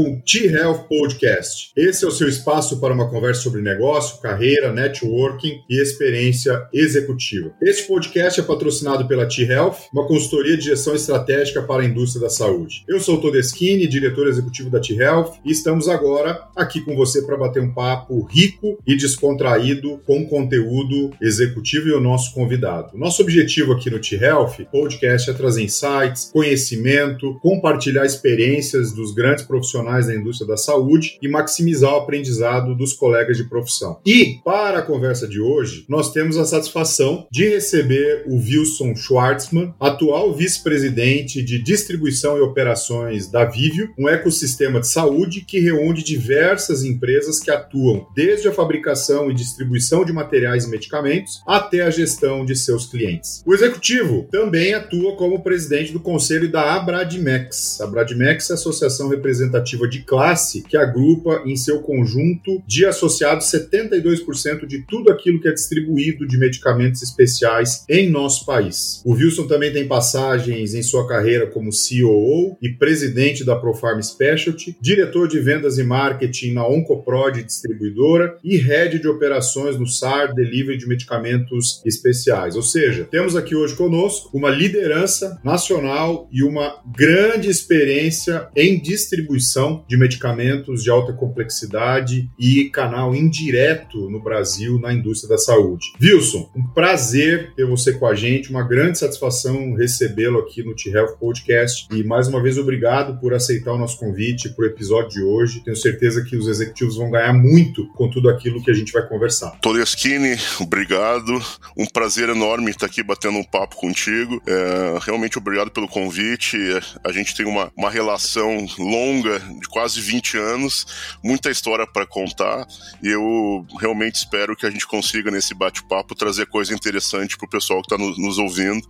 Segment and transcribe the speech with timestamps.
[0.00, 1.72] com T-Health Podcast.
[1.76, 7.52] Esse é o seu espaço para uma conversa sobre negócio, carreira, networking e experiência executiva.
[7.60, 12.30] Este podcast é patrocinado pela T-Health, uma consultoria de gestão estratégica para a indústria da
[12.30, 12.82] saúde.
[12.88, 17.36] Eu sou o Todeschini, diretor executivo da T-Health, e estamos agora aqui com você para
[17.36, 22.96] bater um papo rico e descontraído com conteúdo executivo e o nosso convidado.
[22.96, 29.89] Nosso objetivo aqui no T-Health Podcast é trazer insights, conhecimento, compartilhar experiências dos grandes profissionais
[29.98, 34.00] da indústria da saúde e maximizar o aprendizado dos colegas de profissão.
[34.06, 39.74] E, para a conversa de hoje, nós temos a satisfação de receber o Wilson Schwartzman,
[39.80, 46.84] atual vice-presidente de distribuição e operações da Vivio, um ecossistema de saúde que reúne diversas
[46.84, 52.44] empresas que atuam desde a fabricação e distribuição de materiais e medicamentos até a gestão
[52.44, 53.42] de seus clientes.
[53.46, 57.80] O executivo também atua como presidente do conselho da Abradmex.
[57.80, 63.46] A Abradmex é a associação representativa de classe que agrupa em seu conjunto de associados
[63.46, 69.02] 72% de tudo aquilo que é distribuído de medicamentos especiais em nosso país.
[69.04, 74.76] O Wilson também tem passagens em sua carreira como COO e presidente da Profarm Specialty,
[74.80, 80.78] diretor de vendas e marketing na Oncoprod distribuidora e head de operações no SAR Delivery
[80.78, 82.56] de medicamentos especiais.
[82.56, 89.69] Ou seja, temos aqui hoje conosco uma liderança nacional e uma grande experiência em distribuição
[89.88, 95.92] de medicamentos de alta complexidade e canal indireto no Brasil na indústria da saúde.
[96.00, 101.16] Wilson, um prazer ter você com a gente, uma grande satisfação recebê-lo aqui no T-Health
[101.18, 105.22] Podcast e mais uma vez obrigado por aceitar o nosso convite para o episódio de
[105.22, 105.62] hoje.
[105.64, 109.06] Tenho certeza que os executivos vão ganhar muito com tudo aquilo que a gente vai
[109.06, 109.50] conversar.
[109.60, 111.40] Todeschini, obrigado.
[111.76, 114.40] Um prazer enorme estar aqui batendo um papo contigo.
[114.46, 116.56] É, realmente obrigado pelo convite.
[117.04, 120.86] A gente tem uma, uma relação longa de quase 20 anos,
[121.22, 122.66] muita história para contar
[123.02, 127.50] e eu realmente espero que a gente consiga nesse bate-papo trazer coisa interessante para o
[127.50, 128.80] pessoal que está nos, ouvindo,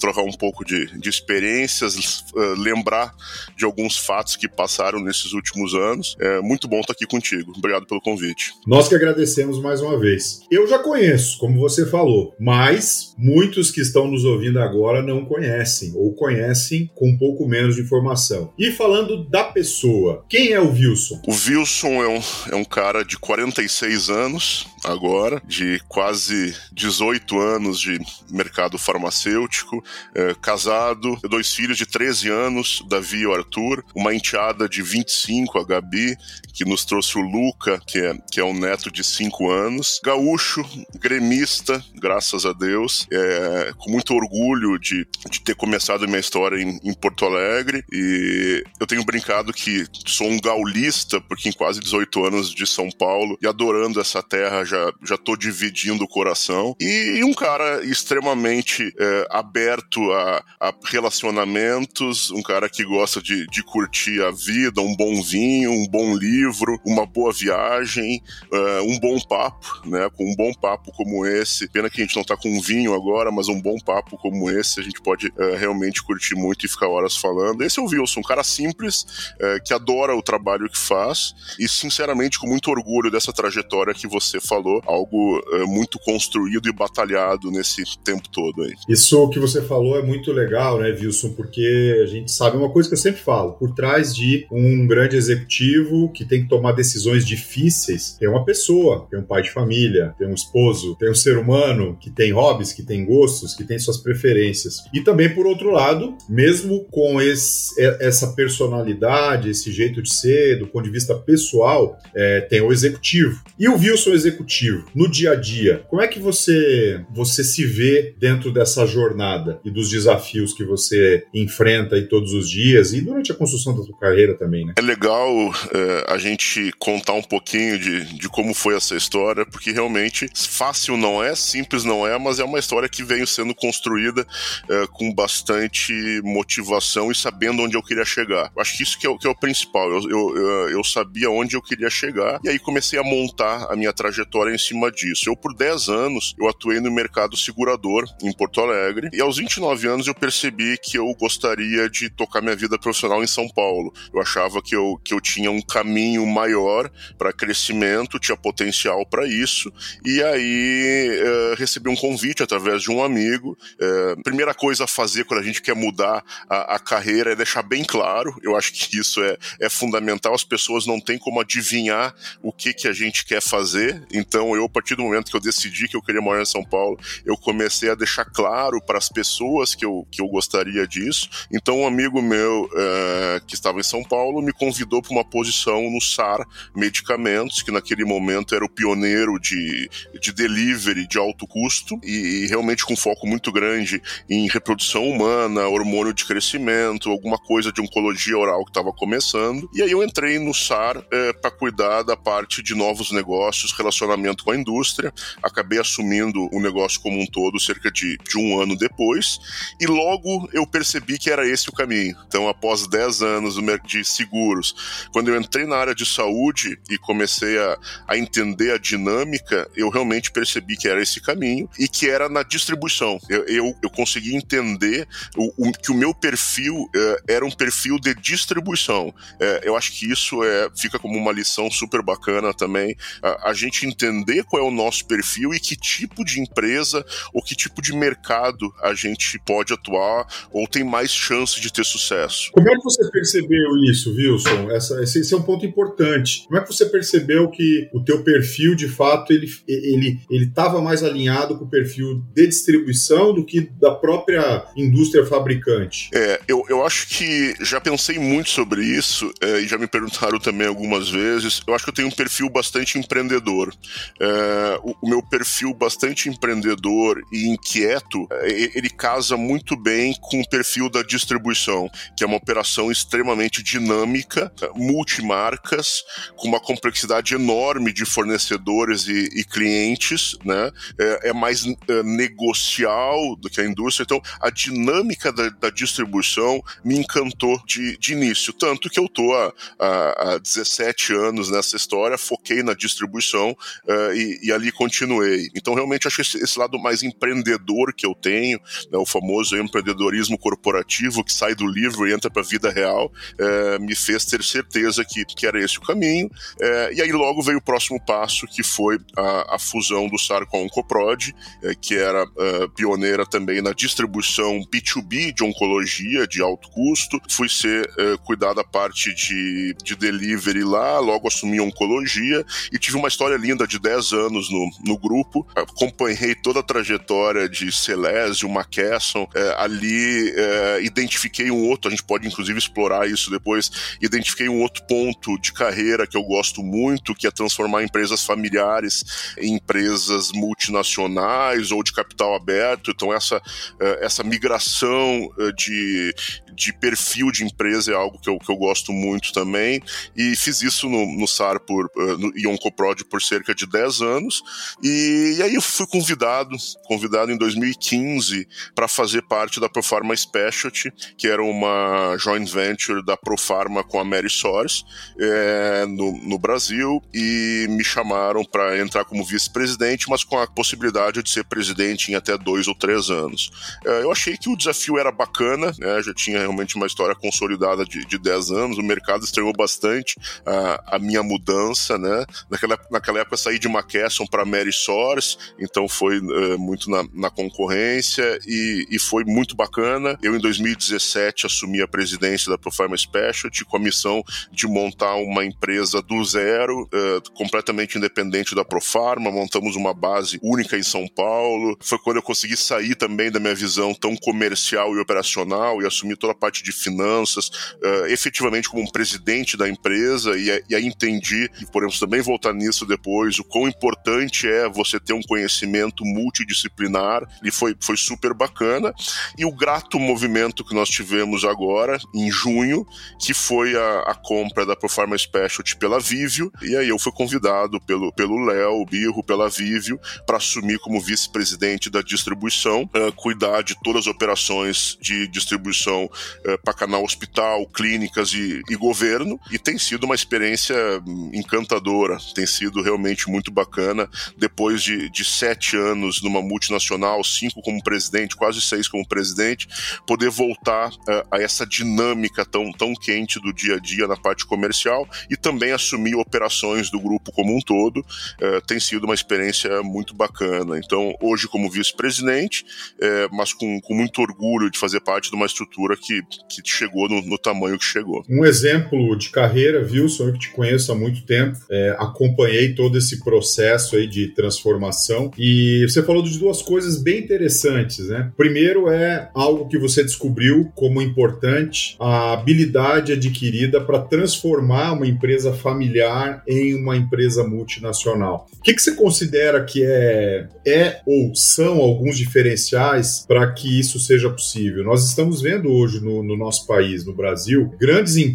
[0.00, 3.14] trocar um pouco de, de experiências, uh, lembrar
[3.56, 6.16] de alguns fatos que passaram nesses últimos anos.
[6.20, 7.52] É muito bom estar aqui contigo.
[7.56, 8.52] Obrigado pelo convite.
[8.66, 10.40] Nós que agradecemos mais uma vez.
[10.50, 15.92] Eu já conheço, como você falou, mas muitos que estão nos ouvindo agora não conhecem
[15.94, 18.52] ou conhecem com um pouco menos de informação.
[18.58, 21.20] E falando da pessoa, quem é o Wilson?
[21.26, 22.22] O Wilson é um,
[22.52, 27.98] é um cara de 46 anos, agora, de quase 18 anos de
[28.30, 29.82] mercado farmacêutico,
[30.14, 35.58] é, casado, dois filhos de 13 anos, Davi e o Arthur, uma enteada de 25,
[35.58, 36.16] a Gabi,
[36.52, 40.64] que nos trouxe o Luca, que é, que é um neto de 5 anos, gaúcho,
[40.98, 46.80] gremista, graças a Deus, é, com muito orgulho de, de ter começado minha história em,
[46.82, 52.24] em Porto Alegre, e eu tenho brincado que sou um gaulista, porque em quase 18
[52.24, 56.76] anos de São Paulo, e adorando essa terra já já, tô dividindo o coração.
[56.80, 63.46] E, e um cara extremamente é, aberto a, a, relacionamentos, um cara que gosta de,
[63.46, 68.98] de curtir a vida, um bom vinho, um bom livro, uma boa viagem, é, um
[68.98, 70.08] bom papo, né?
[70.14, 71.68] Com um bom papo como esse.
[71.68, 74.80] Pena que a gente não tá com vinho agora, mas um bom papo como esse
[74.80, 77.62] a gente pode é, realmente curtir muito e ficar horas falando.
[77.62, 81.68] Esse é o Wilson, um cara simples, é, que adora o trabalho que faz e,
[81.68, 86.72] sinceramente, com muito orgulho dessa trajetória que você falou falou, algo é, muito construído e
[86.72, 88.72] batalhado nesse tempo todo aí.
[88.88, 91.32] Isso que você falou é muito legal, né, Wilson?
[91.32, 95.16] Porque a gente sabe uma coisa que eu sempre falo: por trás de um grande
[95.16, 100.14] executivo que tem que tomar decisões difíceis, tem uma pessoa, tem um pai de família,
[100.18, 103.78] tem um esposo, tem um ser humano que tem hobbies, que tem gostos, que tem
[103.78, 104.84] suas preferências.
[104.92, 110.66] E também, por outro lado, mesmo com esse, essa personalidade, esse jeito de ser, do
[110.66, 113.42] ponto de vista pessoal, é, tem o executivo.
[113.58, 118.14] E o Wilson executivo no dia a dia, como é que você você se vê
[118.18, 123.32] dentro dessa jornada e dos desafios que você enfrenta aí todos os dias e durante
[123.32, 124.74] a construção da sua carreira também, né?
[124.76, 125.30] É legal
[125.72, 130.96] é, a gente contar um pouquinho de, de como foi essa história, porque realmente fácil
[130.96, 134.26] não é, simples não é, mas é uma história que veio sendo construída
[134.68, 138.50] é, com bastante motivação e sabendo onde eu queria chegar.
[138.58, 139.65] Acho que isso que é, que é o principal.
[139.74, 143.92] Eu, eu, eu sabia onde eu queria chegar e aí comecei a montar a minha
[143.92, 145.28] trajetória em cima disso.
[145.28, 149.88] Eu, por 10 anos, eu atuei no mercado segurador em Porto Alegre e aos 29
[149.88, 153.92] anos eu percebi que eu gostaria de tocar minha vida profissional em São Paulo.
[154.12, 159.26] Eu achava que eu, que eu tinha um caminho maior para crescimento, tinha potencial para
[159.26, 159.72] isso
[160.04, 163.56] e aí é, recebi um convite através de um amigo.
[163.80, 167.62] É, primeira coisa a fazer quando a gente quer mudar a, a carreira é deixar
[167.62, 168.34] bem claro.
[168.42, 170.34] Eu acho que isso é, é fundamental.
[170.34, 174.02] As pessoas não têm como adivinhar o que, que a gente quer fazer.
[174.12, 176.64] Então, eu, a partir do momento que eu decidi que eu queria morar em São
[176.64, 181.28] Paulo, eu comecei a deixar claro para as pessoas que eu, que eu gostaria disso.
[181.52, 185.90] Então, um amigo meu é, que estava em São Paulo me convidou para uma posição
[185.90, 189.88] no SAR Medicamentos, que naquele momento era o pioneiro de,
[190.20, 195.68] de delivery de alto custo e, e realmente com foco muito grande em reprodução humana,
[195.68, 199.45] hormônio de crescimento, alguma coisa de oncologia oral que estava começando.
[199.74, 204.44] E aí eu entrei no SAR é, para cuidar da parte de novos negócios, relacionamento
[204.44, 205.12] com a indústria.
[205.42, 209.38] Acabei assumindo o negócio como um todo cerca de, de um ano depois.
[209.80, 212.16] E logo eu percebi que era esse o caminho.
[212.26, 217.58] Então, após 10 anos de seguros, quando eu entrei na área de saúde e comecei
[217.58, 217.78] a,
[218.08, 222.42] a entender a dinâmica, eu realmente percebi que era esse caminho e que era na
[222.42, 223.18] distribuição.
[223.28, 227.98] Eu, eu, eu consegui entender o, o, que o meu perfil é, era um perfil
[227.98, 229.14] de distribuição.
[229.40, 233.54] É, eu acho que isso é, fica como uma lição super bacana também, a, a
[233.54, 237.80] gente entender qual é o nosso perfil e que tipo de empresa ou que tipo
[237.82, 242.50] de mercado a gente pode atuar ou tem mais chance de ter sucesso.
[242.52, 244.70] Como é que você percebeu isso, Wilson?
[244.70, 246.44] Essa, esse, é um ponto importante.
[246.46, 250.80] Como é que você percebeu que o teu perfil, de fato, ele ele ele estava
[250.80, 256.10] mais alinhado com o perfil de distribuição do que da própria indústria fabricante?
[256.14, 260.38] É, eu, eu acho que já pensei muito sobre isso é, e já me perguntaram
[260.38, 261.62] também algumas vezes.
[261.66, 263.74] Eu acho que eu tenho um perfil bastante empreendedor.
[264.20, 270.40] É, o, o, meu perfil bastante empreendedor e inquieto, é, ele casa muito bem com
[270.40, 276.02] o perfil da distribuição, que é uma operação extremamente dinâmica, multimarcas,
[276.36, 280.70] com uma complexidade enorme de fornecedores e, e clientes, né?
[280.98, 284.04] É, é mais é, negocial do que a indústria.
[284.04, 288.52] Então, a dinâmica da, da distribuição me encantou de, de, início.
[288.52, 294.14] Tanto que eu tô há, há, há 17 anos nessa história, foquei na distribuição uh,
[294.14, 295.48] e, e, ali continuei.
[295.54, 298.58] Então, realmente, acho esse, esse lado mais empreendedor que eu tenho,
[298.90, 303.12] né, o famoso empreendedorismo corporativo que sai do livro e entra para a vida real,
[303.40, 306.26] uh, me fez ter certeza que, que era esse o caminho.
[306.26, 310.46] Uh, e aí, logo veio o próximo passo, que foi a, a fusão do SAR
[310.46, 311.34] com a Oncoprod,
[311.80, 312.26] que era
[312.74, 317.20] pioneira também na distribuição B2B de oncologia de alto custo.
[317.30, 317.88] Fui ser
[318.24, 323.66] cuidar da parte de, de delivery lá, logo assumi oncologia e tive uma história linda
[323.66, 325.46] de 10 anos no, no grupo.
[325.54, 329.28] Acompanhei toda a trajetória de Celésio, McKesson.
[329.34, 333.70] É, ali é, identifiquei um outro, a gente pode inclusive explorar isso depois.
[334.00, 339.34] Identifiquei um outro ponto de carreira que eu gosto muito, que é transformar empresas familiares
[339.38, 342.90] em empresas multinacionais ou de capital aberto.
[342.90, 343.40] Então, essa,
[343.80, 346.14] é, essa migração é, de,
[346.54, 349.82] de perfil de empresa é algo que eu, que eu gosto muito também.
[350.16, 354.42] E fiz isso no, no SAR por, uh, no Ioncoprod por cerca de 10 anos.
[354.82, 360.92] E, e, aí eu fui convidado, convidado em 2015 para fazer parte da Profarma Specialty,
[361.16, 364.84] que era uma joint venture da Profarma com a Mary Soares
[365.18, 367.02] é, no, no Brasil.
[367.12, 372.14] E me chamaram para entrar como vice-presidente, mas com a possibilidade de ser presidente em
[372.14, 373.50] até dois ou três anos.
[373.84, 377.84] É, eu achei que o desafio era bacana, né, já tinha realmente uma história consolidada
[377.84, 382.24] de, de 10 anos, o mercado estranhou bastante a, a minha mudança, né?
[382.50, 387.30] Naquela, naquela época saí de McKesson para Mary Source, então foi uh, muito na, na
[387.30, 390.18] concorrência e, e, foi muito bacana.
[390.22, 395.44] Eu, em 2017, assumi a presidência da Profarma Specialty com a missão de montar uma
[395.44, 401.76] empresa do zero, uh, completamente independente da Profarma, montamos uma base única em São Paulo.
[401.80, 406.16] Foi quando eu consegui sair também da minha visão tão comercial e operacional e assumir
[406.16, 411.50] toda parte de finanças, uh, efetivamente como um presidente da empresa, e, e aí entendi,
[411.60, 417.22] e podemos também voltar nisso depois, o quão importante é você ter um conhecimento multidisciplinar,
[417.42, 418.92] e foi, foi super bacana.
[419.38, 422.86] E o grato movimento que nós tivemos agora, em junho,
[423.20, 427.80] que foi a, a compra da Profarma Specialty pela Vivio, e aí eu fui convidado
[427.80, 433.76] pelo pelo Léo Birro, pela Vivio, para assumir como vice-presidente da distribuição, uh, cuidar de
[433.82, 436.08] todas as operações de distribuição
[436.44, 442.18] é, para canal hospital, clínicas e, e, governo, e tem sido uma experiência hum, encantadora,
[442.34, 444.08] tem sido realmente muito bacana.
[444.36, 449.68] Depois de, de sete anos numa multinacional, cinco como presidente, quase seis como presidente,
[450.06, 454.46] poder voltar uh, a essa dinâmica tão, tão quente do dia a dia na parte
[454.46, 459.82] comercial e também assumir operações do grupo como um todo, uh, tem sido uma experiência
[459.82, 460.78] muito bacana.
[460.78, 465.46] Então, hoje, como vice-presidente, uh, mas com, com muito orgulho de fazer parte de uma
[465.46, 468.24] estrutura que, que chegou no, no tamanho que chegou.
[468.28, 472.98] Um exemplo de carreira, Wilson, eu que te conheço há muito tempo, é, acompanhei todo
[472.98, 478.30] esse processo aí de transformação e você falou de duas coisas bem interessantes, né?
[478.36, 485.52] Primeiro é algo que você descobriu como importante, a habilidade adquirida para transformar uma empresa
[485.52, 488.46] familiar em uma empresa multinacional.
[488.58, 493.98] O que, que você considera que é, é ou são alguns diferenciais para que isso
[493.98, 494.84] seja possível?
[494.84, 498.25] Nós estamos vendo hoje no, no nosso país, no Brasil, grandes empresas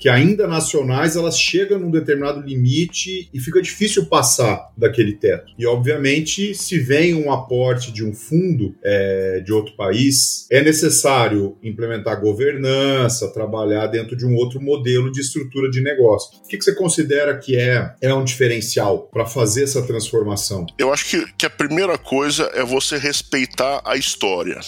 [0.00, 5.52] que ainda nacionais elas chegam num determinado limite e fica difícil passar daquele teto.
[5.58, 11.58] E obviamente, se vem um aporte de um fundo é, de outro país, é necessário
[11.62, 16.40] implementar governança, trabalhar dentro de um outro modelo de estrutura de negócio.
[16.42, 20.64] O que, que você considera que é, é um diferencial para fazer essa transformação?
[20.78, 24.58] Eu acho que, que a primeira coisa é você respeitar a história.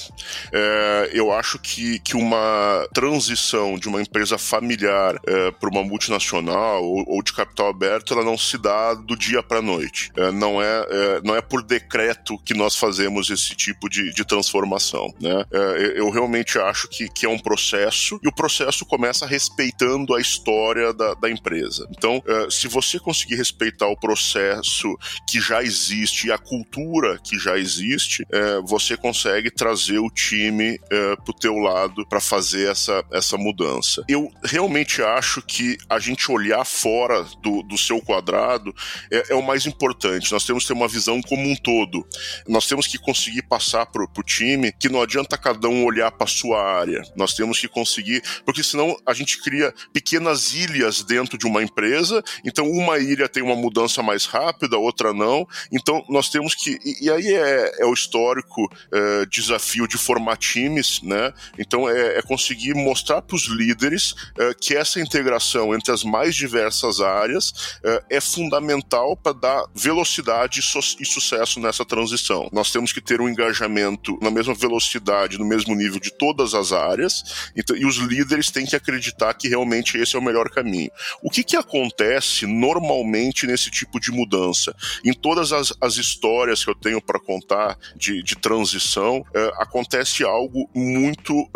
[0.53, 6.85] É, eu acho que, que uma transição de uma empresa familiar é, para uma multinacional
[6.85, 10.11] ou, ou, de capital aberto, ela não se dá do dia para a noite.
[10.17, 14.25] É, não, é, é, não é por decreto que nós fazemos esse tipo de, de
[14.25, 15.13] transformação.
[15.21, 15.45] Né?
[15.53, 20.21] É, eu realmente acho que, que é um processo e o processo começa respeitando a
[20.21, 21.87] história da, da empresa.
[21.91, 24.97] Então, é, se você conseguir respeitar o processo
[25.29, 30.79] que já existe e a cultura que já existe, é, você consegue trazer o time
[30.89, 34.05] para o teu lado para fazer essa, essa mudança.
[34.13, 38.75] Eu realmente acho que a gente olhar fora do, do seu quadrado
[39.11, 40.31] é, é, o mais importante.
[40.31, 42.07] Nós temos que ter uma visão como um todo.
[42.47, 46.27] Nós temos que conseguir passar para o time que não adianta cada um olhar para
[46.27, 47.03] sua área.
[47.17, 52.23] Nós temos que conseguir, porque senão a gente cria pequenas ilhas dentro de uma empresa.
[52.45, 55.49] Então, uma ilha tem uma mudança mais rápida, outra não.
[55.73, 56.79] Então, nós temos que.
[56.85, 61.33] E, e aí é, é, o histórico é, desafio de formar times, né?
[61.59, 64.02] Então, é, é conseguir mostrar para os líderes
[64.39, 67.53] é, que essa integração entre as mais diversas áreas
[67.85, 72.49] é, é fundamental para dar velocidade e, sucesso nessa transição.
[72.53, 76.73] Nós temos que ter um engajamento na mesma velocidade, no mesmo nível de todas as
[76.73, 80.91] áreas, então, e os líderes têm que acreditar que realmente esse é o melhor caminho.
[81.23, 84.75] O que, que acontece normalmente nesse tipo de mudança?
[85.05, 90.25] Em todas as, as histórias que eu tenho para contar de, de transição, é, acontece
[90.25, 91.49] algo muito,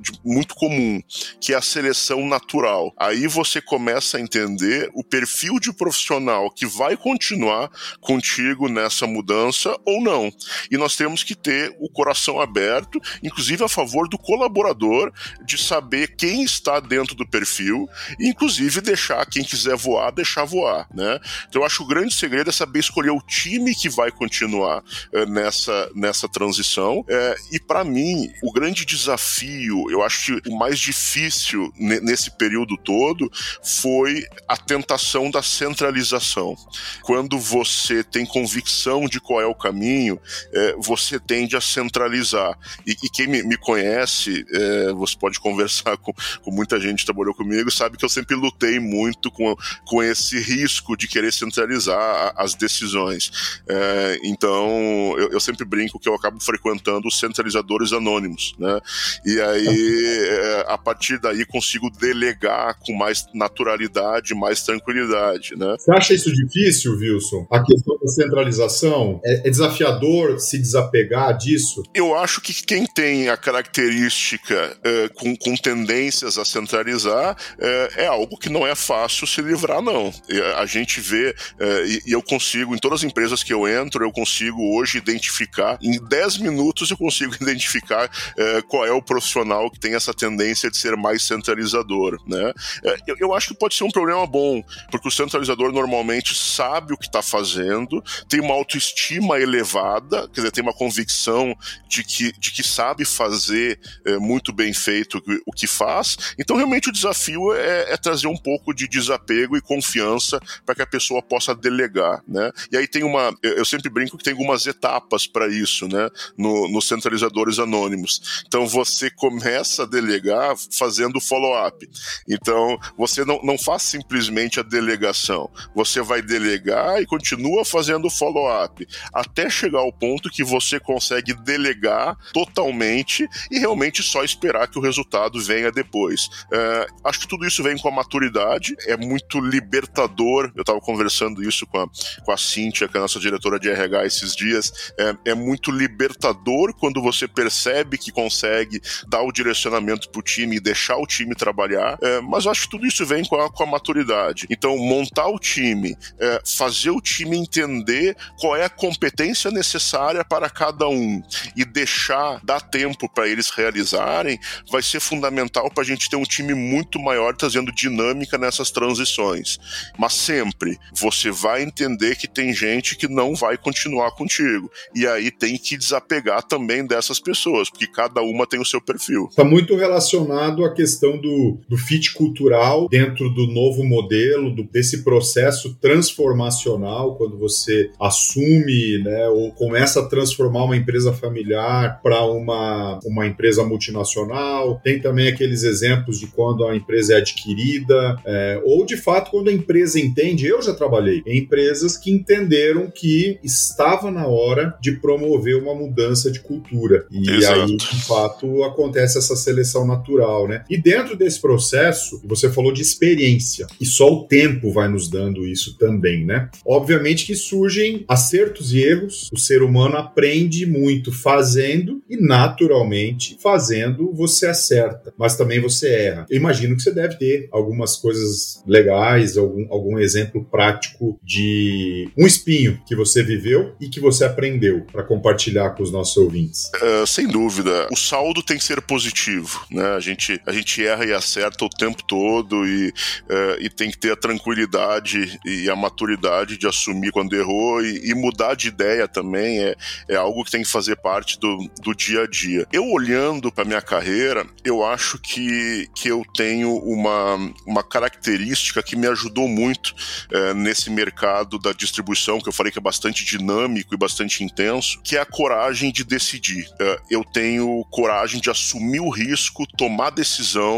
[0.00, 1.02] de, muito comum,
[1.40, 2.94] que é a seleção natural.
[2.96, 9.76] Aí você começa a entender o perfil de profissional que vai continuar contigo nessa mudança
[9.84, 10.32] ou não.
[10.70, 15.12] E nós temos que ter o coração aberto, inclusive a favor do colaborador,
[15.44, 17.86] de saber quem está dentro do perfil,
[18.18, 21.20] e inclusive deixar quem quiser voar, deixar voar, né?
[21.46, 24.82] Então eu acho que o grande segredo é saber escolher o time que vai continuar
[25.12, 27.04] é, nessa, nessa transição.
[27.06, 32.76] É, e para mim, o grande desafio, eu acho que o mais difícil nesse período
[32.76, 33.30] todo
[33.62, 36.56] foi a tentação da centralização.
[37.02, 40.20] Quando você tem convicção de qual é o caminho,
[40.52, 42.58] é, você tende a centralizar.
[42.86, 47.06] E, e quem me, me conhece, é, você pode conversar com, com muita gente que
[47.06, 49.54] trabalhou comigo, sabe que eu sempre lutei muito com,
[49.84, 53.60] com esse risco de querer centralizar as decisões.
[53.68, 58.80] É, então, eu, eu, sempre brinco que eu acabo frequentando os centralizadores anônimos, né?
[59.24, 65.74] E aí, é, a partir daí, consigo delegar com mais naturalidade, mais tranquilidade, né?
[65.78, 67.46] Você acha isso difícil, Wilson?
[67.50, 69.20] A questão da centralização?
[69.24, 71.82] É, é desafiador se desapegar disso?
[71.94, 78.06] Eu acho que quem tem a característica é, com, com, tendências a centralizar é, é,
[78.06, 80.12] algo que não é fácil se livrar, não.
[80.58, 84.04] A gente vê, é, e, e eu consigo, em todas as empresas que eu entro,
[84.04, 89.70] eu consigo hoje identificar, em 10 minutos eu consigo identificar é, qual é o profissional
[89.70, 92.52] que tem essa tendência de ser mais centralizador, né?
[92.84, 96.92] É, eu, eu, acho que pode ser um problema bom, porque o centralizador normalmente sabe
[96.92, 101.56] o que está fazendo, tem uma autoestima elevada, quer dizer, tem uma convicção
[101.88, 106.16] de que, de que sabe fazer é, muito bem feito o que faz.
[106.38, 110.82] Então, realmente, o desafio é, é trazer um pouco de desapego e confiança para que
[110.82, 112.22] a pessoa possa delegar.
[112.26, 112.50] Né?
[112.70, 113.34] E aí tem uma.
[113.42, 116.08] Eu sempre brinco que tem algumas etapas para isso, né?
[116.36, 118.42] No, nos centralizadores anônimos.
[118.46, 121.88] Então, você começa a delegar fazendo follow-up.
[122.28, 128.86] Então, você não, não faz simplesmente a delegação, você vai delegar e continua fazendo follow-up,
[129.12, 134.82] até chegar ao ponto que você consegue delegar totalmente e realmente só esperar que o
[134.82, 136.28] resultado venha depois.
[136.52, 140.52] É, acho que tudo isso vem com a maturidade, é muito libertador.
[140.54, 141.86] Eu estava conversando isso com a,
[142.24, 144.92] com a Cíntia, que é a nossa diretora de RH, esses dias.
[144.98, 150.56] É, é muito libertador quando você percebe que consegue dar o direcionamento para o time
[150.56, 153.50] e deixar o time trabalhar, é, mas eu acho que tudo isso vem com a,
[153.50, 154.46] com a maturidade.
[154.50, 160.50] Então, montar o time, é, fazer o time entender qual é a competência necessária para
[160.50, 161.22] cada um
[161.56, 164.38] e deixar, dar tempo para eles realizarem,
[164.70, 169.58] vai ser fundamental para a gente ter um time muito maior trazendo dinâmica nessas transições.
[169.98, 174.70] Mas sempre você vai entender que tem gente que não vai continuar contigo.
[174.94, 179.26] E aí tem que desapegar também dessas pessoas, porque cada uma tem o seu perfil.
[179.30, 185.04] Está muito relacionado à questão do, do fit cultural dentro do novo modelo, do, desse
[185.04, 192.98] processo transformacional, quando você assume né, ou começa a transformar uma empresa familiar para uma,
[193.04, 194.80] uma empresa multinacional.
[194.82, 199.48] Tem também aqueles exemplos de quando a empresa é adquirida, é, ou de fato quando
[199.48, 200.46] a empresa entende.
[200.46, 206.30] Eu já trabalhei em empresas que entenderam que estava na hora de promover uma mudança
[206.30, 207.06] de cultura.
[207.10, 207.60] E Exato.
[207.60, 210.64] aí, de fato, acontece essa seleção natural, né?
[210.68, 215.46] E dentro desse processo, você falou de experiência, e só o tempo vai nos dando
[215.46, 216.48] isso também, né?
[216.64, 224.12] Obviamente que surgem acertos e erros, o ser humano aprende muito fazendo e naturalmente fazendo
[224.12, 226.26] você acerta, mas também você erra.
[226.30, 232.26] Eu imagino que você deve ter algumas coisas legais, algum, algum exemplo prático de um
[232.26, 236.70] espinho que você viveu e que você aprendeu para compartilhar com os nossos ouvintes.
[236.74, 239.94] Uh, sem dúvida, o saldo tem que ser positivo, né?
[239.96, 243.98] A gente, a gente erra e acerta o tempo todo e, uh, e tem que
[243.98, 249.06] ter a tranquilidade e a maturidade de assumir quando errou e, e mudar de ideia
[249.08, 249.76] também é,
[250.08, 252.66] é algo que tem que fazer parte do, do dia a dia.
[252.72, 258.96] Eu olhando para minha carreira, eu acho que, que eu tenho uma, uma característica que
[258.96, 259.94] me ajudou muito
[260.32, 265.00] uh, nesse mercado da distribuição, que eu falei que é bastante dinâmico e bastante intenso,
[265.02, 266.66] que é a coragem de decidir.
[267.10, 270.75] eu tenho coragem de assumir o risco, tomar decisão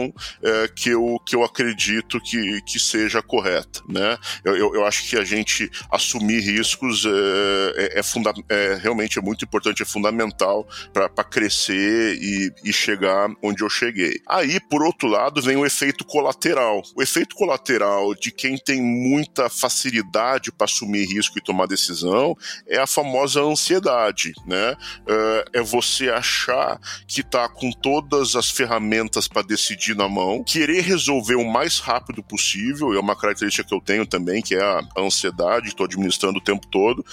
[0.75, 3.83] que, eu, que eu acredito que, que seja correta.
[3.89, 4.19] Né?
[4.45, 9.19] Eu, eu, eu acho que a gente assumir riscos é, é, é, funda é realmente
[9.19, 14.21] é muito importante, é fundamental para crescer e, e chegar onde eu cheguei.
[14.27, 16.83] Aí, por outro lado, vem o efeito colateral.
[16.95, 22.79] O efeito colateral de quem tem muita facilidade para assumir risco e tomar decisão é
[22.79, 24.77] a famosa ansiedade, né?
[25.07, 30.81] É, é você achar que está com todas as ferramentas para decidir na mão, querer
[30.81, 34.83] resolver o mais rápido possível, é uma característica que eu tenho também, que é a
[34.97, 37.05] ansiedade, estou administrando o tempo todo,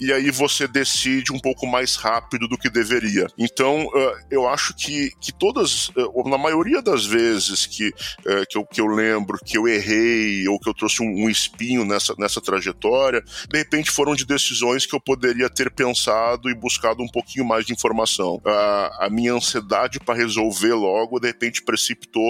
[0.00, 3.26] e aí você decide um pouco mais rápido do que deveria.
[3.38, 8.58] Então, uh, eu acho que, que todas, uh, na maioria das vezes que, uh, que,
[8.58, 12.14] eu, que eu lembro que eu errei ou que eu trouxe um, um espinho nessa,
[12.18, 17.08] nessa trajetória, de repente foram de decisões que eu poderia ter pensado e buscado um
[17.08, 18.40] pouquinho mais de informação.
[18.44, 22.23] a minha ansiedade para resolver logo, de repente precipitou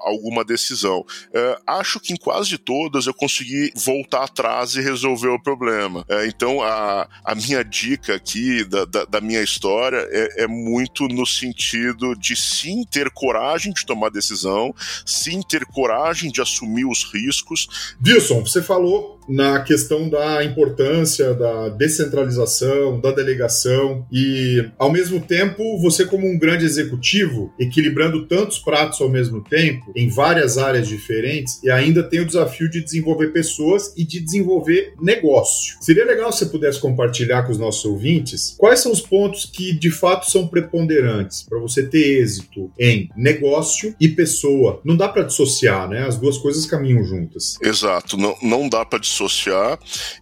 [0.00, 1.04] alguma decisão.
[1.66, 6.04] acho que em quase todas eu consegui voltar atrás e resolver o problema.
[6.26, 11.26] então, a, a minha dica aqui da, da, da minha história é, é, muito no
[11.26, 17.96] sentido de sim ter coragem de tomar decisão, sim ter coragem de assumir os riscos.
[18.04, 25.78] Wilson, você falou na questão da importância da descentralização, da delegação e, ao mesmo tempo,
[25.80, 31.62] você como um grande executivo, equilibrando tantos pratos ao mesmo tempo, em várias áreas diferentes,
[31.62, 35.76] e ainda tem o desafio de desenvolver pessoas e de desenvolver negócio.
[35.80, 39.72] Seria legal se você pudesse compartilhar com os nossos ouvintes quais são os pontos que
[39.72, 44.80] de fato são preponderantes para você ter êxito em negócio e pessoa.
[44.84, 46.06] Não dá para dissociar, né?
[46.06, 47.56] As duas coisas caminham juntas.
[47.62, 49.17] Exato, não, não dá para dissociar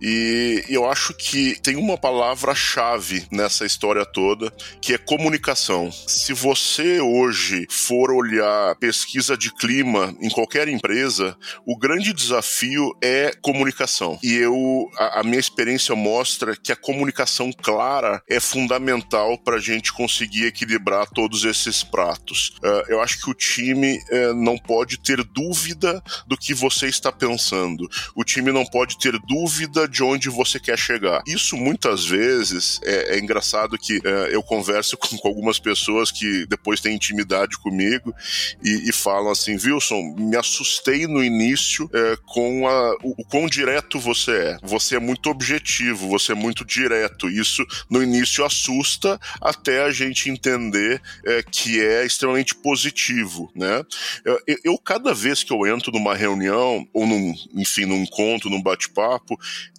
[0.01, 5.91] e eu acho que tem uma palavra-chave nessa história toda que é comunicação.
[5.93, 13.33] Se você hoje for olhar pesquisa de clima em qualquer empresa, o grande desafio é
[13.43, 14.19] comunicação.
[14.23, 19.61] E eu, a, a minha experiência mostra que a comunicação clara é fundamental para a
[19.61, 22.55] gente conseguir equilibrar todos esses pratos.
[22.63, 27.11] Uh, eu acho que o time uh, não pode ter dúvida do que você está
[27.11, 27.89] pensando.
[28.15, 31.23] O time não pode ter dúvida de onde você quer chegar.
[31.27, 36.47] Isso muitas vezes é, é engraçado que uh, eu converso com, com, algumas pessoas que
[36.47, 38.15] depois têm intimidade comigo
[38.63, 41.91] e, e falam assim, Wilson, me assustei no início
[42.27, 44.59] com a, o, o quão direto você é.
[44.63, 47.29] Você é muito objetivo, você é muito direto.
[47.29, 53.85] Isso no início assusta até a gente entender é, que é extremamente positivo, né?
[54.25, 58.63] Eu, eu, cada vez que eu entro numa reunião ou num, enfim, num encontro, num
[58.77, 59.37] bate-papo,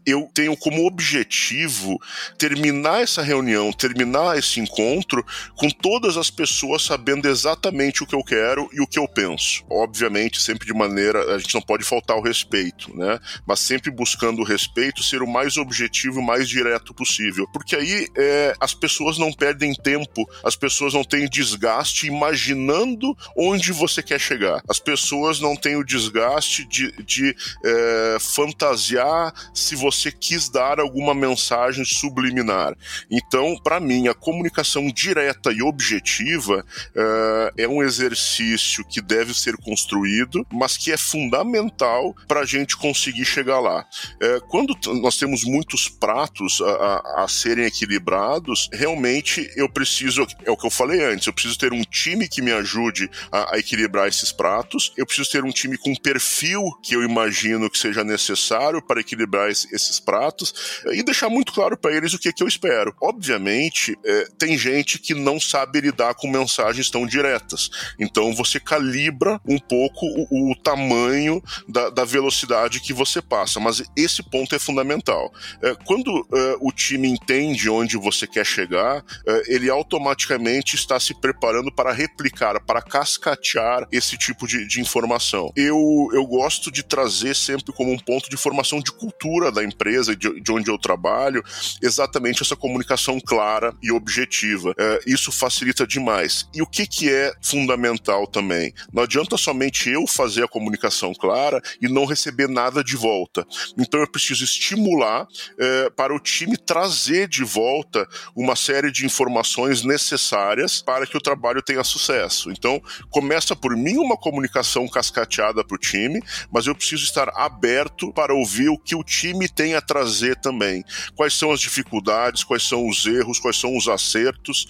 [0.07, 1.99] eu tenho como objetivo
[2.37, 8.23] terminar essa reunião, terminar esse encontro com todas as pessoas sabendo exatamente o que eu
[8.23, 9.65] quero e o que eu penso.
[9.69, 13.19] Obviamente, sempre de maneira, a gente não pode faltar o respeito, né?
[13.45, 17.45] Mas sempre buscando o respeito, ser o mais objetivo, o mais direto possível.
[17.51, 23.73] Porque aí é, as pessoas não perdem tempo, as pessoas não têm desgaste imaginando onde
[23.73, 24.63] você quer chegar.
[24.69, 31.13] As pessoas não têm o desgaste de, de é, fantasiar se você quis dar alguma
[31.13, 32.75] mensagem subliminar.
[33.09, 39.57] Então, para mim, a comunicação direta e objetiva é, é um exercício que deve ser
[39.57, 43.85] construído, mas que é fundamental para a gente conseguir chegar lá.
[44.21, 50.51] É, quando nós temos muitos pratos a, a, a serem equilibrados, realmente eu preciso, é
[50.51, 53.59] o que eu falei antes, eu preciso ter um time que me ajude a, a
[53.59, 58.03] equilibrar esses pratos, eu preciso ter um time com perfil que eu imagino que seja
[58.03, 62.43] necessário para equilibrar esse, esses pratos e deixar muito claro para eles o que, que
[62.43, 62.93] eu espero.
[63.01, 67.69] Obviamente, é, tem gente que não sabe lidar com mensagens tão diretas,
[67.99, 73.83] então você calibra um pouco o, o tamanho da, da, velocidade que você passa, mas
[73.95, 75.31] esse ponto é fundamental.
[75.61, 81.13] É, quando é, o time entende onde você quer chegar, é, ele automaticamente está se
[81.13, 85.51] preparando para replicar, para cascatear esse tipo de, de informação.
[85.55, 89.76] Eu, eu gosto de trazer sempre como um ponto de formação de cultura da empresa,
[90.15, 91.43] de, de onde eu trabalho,
[91.81, 94.73] exatamente essa comunicação clara e objetiva.
[94.77, 96.47] É, isso facilita demais.
[96.53, 98.73] E o que, que é fundamental também?
[98.91, 103.45] Não adianta somente eu fazer a comunicação clara e não receber nada de volta.
[103.77, 105.27] Então eu preciso estimular
[105.59, 111.21] é, para o time trazer de volta uma série de informações necessárias para que o
[111.21, 112.51] trabalho tenha sucesso.
[112.51, 118.11] Então começa por mim uma comunicação cascateada para o time, mas eu preciso estar aberto
[118.13, 120.85] para ouvir o que o time tem a trazer também.
[121.15, 124.67] Quais são as dificuldades, quais são os erros, quais são os acertos.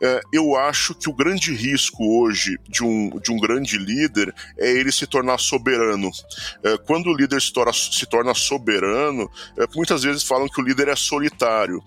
[0.00, 4.70] É, eu acho que o grande risco hoje de um, de um grande líder é
[4.70, 6.10] ele se tornar soberano.
[6.62, 10.64] É, quando o líder se torna, se torna soberano, é, muitas vezes falam que o
[10.64, 11.82] líder é solitário.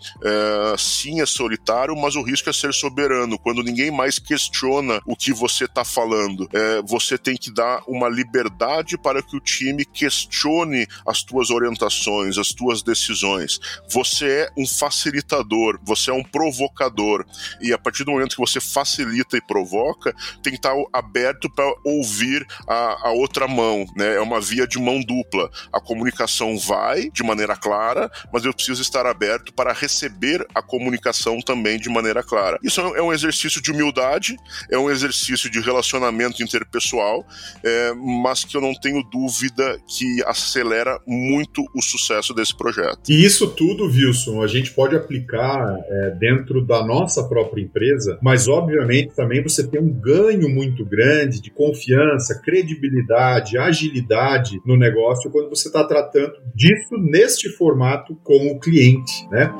[0.77, 3.39] Sim, é solitário, mas o risco é ser soberano.
[3.39, 6.49] Quando ninguém mais questiona o que você está falando,
[6.85, 12.49] você tem que dar uma liberdade para que o time questione as tuas orientações, as
[12.49, 13.59] tuas decisões.
[13.89, 17.25] Você é um facilitador, você é um provocador.
[17.61, 21.71] E a partir do momento que você facilita e provoca, tem que estar aberto para
[21.85, 24.15] ouvir a, a outra mão, né?
[24.15, 25.49] É uma via de mão dupla.
[25.71, 31.39] A comunicação vai de maneira clara, mas eu preciso estar aberto para receber a comunicação
[31.41, 32.57] também de maneira clara.
[32.63, 34.35] Isso é um exercício de humildade,
[34.69, 37.25] é um exercício de relacionamento interpessoal,
[37.63, 42.99] é, mas que eu não tenho dúvida que acelera muito o sucesso desse projeto.
[43.09, 48.47] E isso tudo, Wilson, a gente pode aplicar é, dentro da nossa própria empresa, mas
[48.47, 55.49] obviamente também você tem um ganho muito grande de confiança, credibilidade, agilidade no negócio quando
[55.49, 59.53] você está tratando disso neste formato com o cliente, né?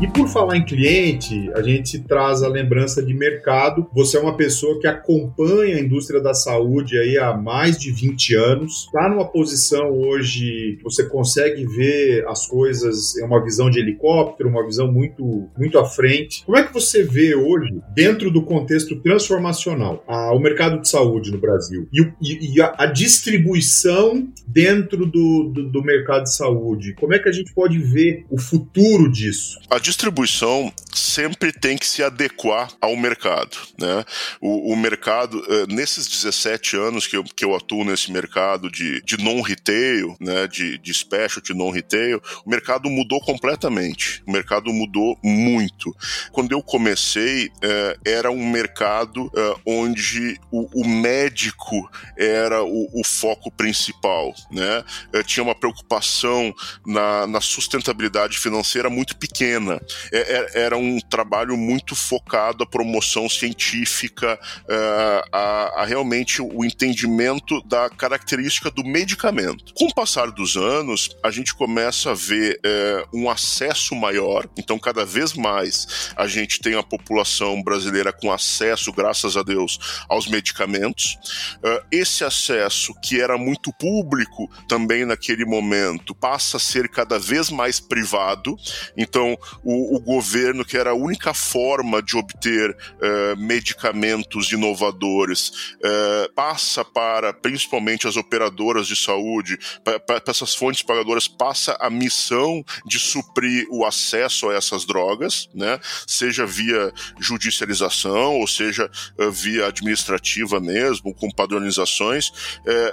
[0.00, 3.88] E por falar em cliente, a gente traz a lembrança de mercado.
[3.92, 8.34] Você é uma pessoa que acompanha a indústria da saúde aí há mais de 20
[8.36, 8.84] anos.
[8.84, 14.48] Está numa posição hoje que você consegue ver as coisas em uma visão de helicóptero,
[14.48, 16.44] uma visão muito, muito à frente.
[16.46, 21.32] Como é que você vê hoje, dentro do contexto transformacional, a, o mercado de saúde
[21.32, 26.94] no Brasil e, e, e a, a, distribuição dentro do, do, do mercado de saúde?
[26.94, 29.58] Como é que a gente pode ver o futuro disso?
[29.68, 33.56] A distribuição sempre tem que se adequar ao mercado.
[33.78, 34.04] Né?
[34.40, 39.00] O, o mercado, eh, nesses 17 anos que eu, que eu atuo nesse mercado de,
[39.02, 44.22] de non-retail, né, de, de specialty non-retail, o mercado mudou completamente.
[44.26, 45.94] O mercado mudou muito.
[46.32, 53.04] Quando eu comecei, eh, era um mercado eh, onde o, o, médico era o, o
[53.04, 54.34] foco principal.
[54.50, 54.84] Né?
[55.24, 56.54] tinha uma preocupação
[56.86, 59.80] na, na sustentabilidade financeira muito pequena.
[60.12, 66.64] É, é, era um trabalho muito focado à promoção científica, é, a, a, realmente o
[66.64, 69.74] entendimento da característica do medicamento.
[69.74, 74.78] Com o passar dos anos, a gente começa a ver é, um acesso maior, então
[74.78, 80.26] cada vez mais a gente tem a população brasileira com acesso, graças a Deus, aos
[80.28, 81.18] medicamentos.
[81.62, 87.50] É, esse acesso, que era muito público também naquele momento, passa a ser cada vez
[87.50, 88.56] mais privado,
[88.96, 96.32] então o, o governo, que era a única forma de obter uh, medicamentos inovadores, uh,
[96.34, 102.98] passa para principalmente as operadoras de saúde, para essas fontes pagadoras, passa a missão de
[102.98, 105.80] suprir o acesso a essas drogas, né?
[106.06, 112.30] seja via judicialização, ou seja uh, via administrativa mesmo, com padronizações,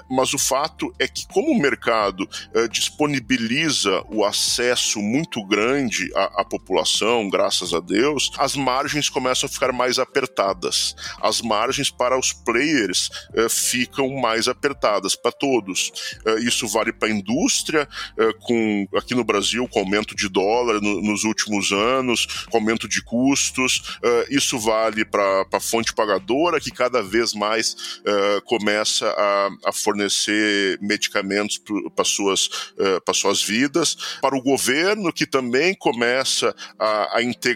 [0.09, 2.27] mas o fato é que, como o mercado
[2.71, 9.49] disponibiliza o acesso muito grande à, à população, graças a Deus, as margens começam a
[9.49, 10.95] ficar mais apertadas.
[11.21, 15.91] As margens para os players uh, ficam mais apertadas para todos.
[16.25, 20.81] Uh, isso vale para a indústria, uh, com aqui no Brasil, com aumento de dólar
[20.81, 23.99] no, nos últimos anos, com aumento de custos.
[24.29, 28.01] isso vale para a fonte pagadora, que cada vez mais
[28.45, 31.61] começa a, a, fornecer medicamentos
[31.95, 32.73] para suas,
[33.03, 34.17] para suas vidas.
[34.21, 37.54] Para o governo, que também começa a, a integrar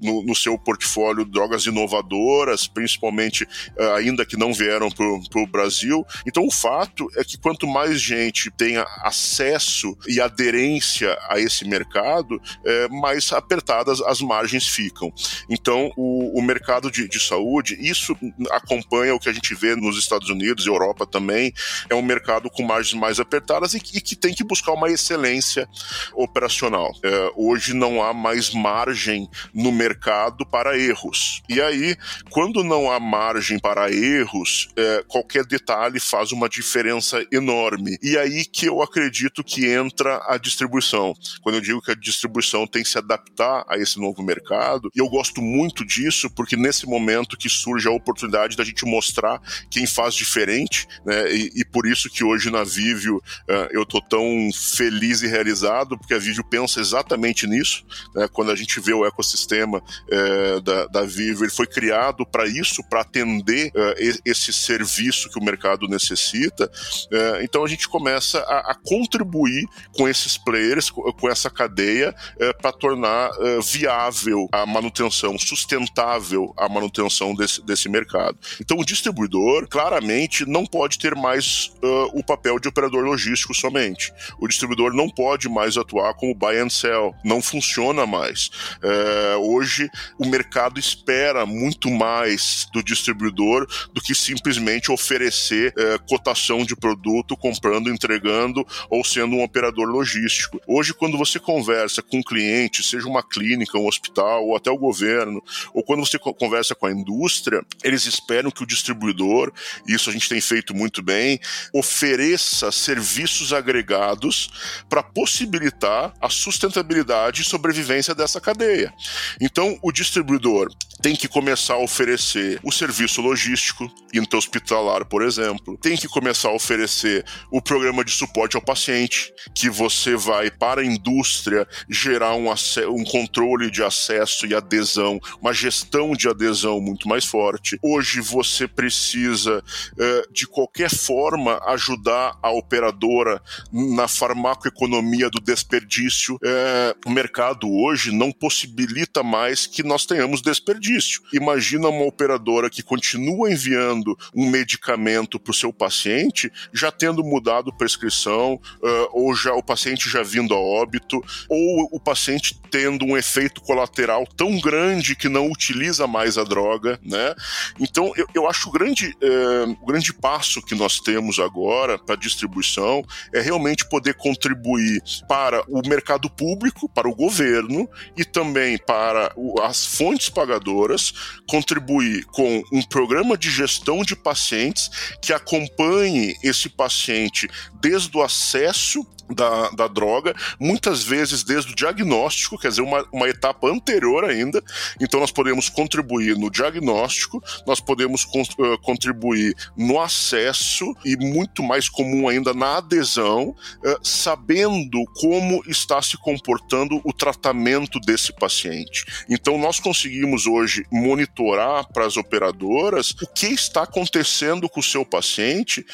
[0.00, 6.04] no, no, seu portfólio drogas inovadoras, principalmente uh, ainda que não vieram para o Brasil.
[6.26, 12.40] Então, o fato é que quanto mais gente tenha acesso e aderência a esse mercado,
[12.64, 15.12] é, mais apertadas as margens ficam.
[15.48, 18.16] Então, o, o mercado de, de saúde, isso
[18.50, 21.52] acompanha o que a gente vê nos Estados Unidos e Europa também,
[21.88, 25.68] é um mercado com margens mais apertadas e, e que tem que buscar uma excelência
[26.14, 26.92] operacional.
[27.02, 31.42] É, hoje não há mais margem no mercado para erros.
[31.48, 31.96] E aí,
[32.30, 37.98] quando não há margem para erros, é, qualquer detalhe faz uma diferença enorme.
[38.02, 41.14] E aí que eu acredito que entra a distribuição.
[41.42, 44.98] Quando eu digo que a distribuição tem que se adaptar a esse novo mercado, e
[44.98, 49.86] eu gosto muito disso porque nesse momento que surge a oportunidade da gente mostrar quem
[49.86, 51.32] faz diferente, né?
[51.34, 55.98] E, e por isso que hoje na Vivio uh, eu tô tão feliz e realizado,
[55.98, 57.84] porque a Vivio pensa exatamente nisso,
[58.14, 58.28] né?
[58.28, 62.82] Quando a gente vê o ecossistema é, da, da Vivo, ele foi criado para isso,
[62.84, 66.70] para atender é, esse serviço que o mercado necessita.
[67.10, 72.14] É, então a gente começa a, a, contribuir com esses players, com, com essa cadeia,
[72.38, 78.36] é, para tornar é, viável a manutenção, sustentável a manutenção desse, desse mercado.
[78.60, 84.12] Então o distribuidor claramente não pode ter mais uh, o papel de operador logístico somente.
[84.38, 88.50] O distribuidor não pode mais atuar como buy and sell, não funciona mais.
[88.82, 89.03] É,
[89.36, 96.76] hoje o mercado espera muito mais do distribuidor do que simplesmente oferecer é, cotação de
[96.76, 100.60] produto, comprando, entregando ou sendo um operador logístico.
[100.66, 104.78] Hoje, quando você conversa com um cliente, seja uma clínica, um hospital ou até o
[104.78, 109.52] governo, ou quando você conversa com a indústria, eles esperam que o distribuidor,
[109.86, 111.38] isso a gente tem feito muito bem,
[111.72, 118.93] ofereça serviços agregados para possibilitar a sustentabilidade e sobrevivência dessa cadeia.
[119.40, 120.68] Então, o distribuidor
[121.02, 126.54] tem que começar a oferecer o serviço logístico, intra-hospitalar, por exemplo, tem que começar a
[126.54, 132.46] oferecer o programa de suporte ao paciente, que você vai, para a indústria, gerar um,
[132.50, 137.78] um controle de acesso e adesão, uma gestão de adesão muito mais forte.
[137.82, 139.62] Hoje você precisa,
[139.98, 146.38] eh, de qualquer forma, ajudar a operadora na farmacoeconomia do desperdício.
[146.42, 148.83] Eh, o mercado hoje não possibilita
[149.22, 151.22] mais que nós tenhamos desperdício.
[151.32, 157.72] Imagina uma operadora que continua enviando um medicamento para o seu paciente, já tendo mudado
[157.72, 163.16] prescrição, uh, ou já o paciente já vindo a óbito, ou o paciente tendo um
[163.16, 167.34] efeito colateral tão grande que não utiliza mais a droga, né?
[167.78, 172.14] Então, eu, eu acho o grande, uh, o grande passo que nós temos agora para
[172.14, 178.73] a distribuição é realmente poder contribuir para o mercado público, para o governo e também
[178.78, 181.12] para as fontes pagadoras
[181.48, 187.48] contribuir com um programa de gestão de pacientes que acompanhe esse paciente
[187.80, 193.28] desde o acesso da, da droga, muitas vezes desde o diagnóstico, quer dizer, uma, uma
[193.28, 194.62] etapa anterior ainda.
[195.00, 201.88] Então, nós podemos contribuir no diagnóstico, nós podemos uh, contribuir no acesso e, muito mais
[201.88, 209.04] comum ainda, na adesão, uh, sabendo como está se comportando o tratamento desse paciente.
[209.28, 215.04] Então, nós conseguimos hoje monitorar para as operadoras o que está acontecendo com o seu
[215.04, 215.84] paciente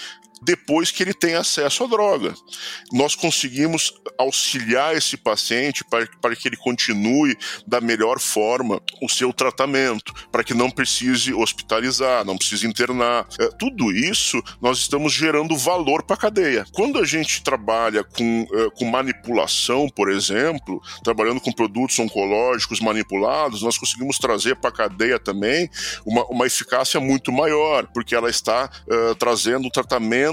[0.43, 2.35] depois que ele tem acesso à droga.
[2.93, 9.33] Nós conseguimos auxiliar esse paciente para, para que ele continue da melhor forma o seu
[9.33, 13.27] tratamento, para que não precise hospitalizar, não precise internar.
[13.39, 16.65] É, tudo isso nós estamos gerando valor para a cadeia.
[16.73, 23.63] Quando a gente trabalha com, é, com manipulação, por exemplo, trabalhando com produtos oncológicos manipulados,
[23.63, 25.69] nós conseguimos trazer para a cadeia também
[26.05, 29.71] uma, uma eficácia muito maior, porque ela está uh, trazendo um